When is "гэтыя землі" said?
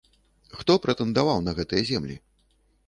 1.61-2.15